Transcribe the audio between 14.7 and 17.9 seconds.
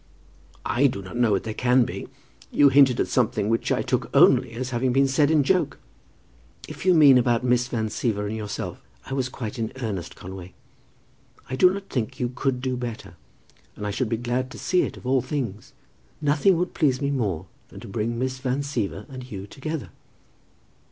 it of all things. Nothing would please me more than to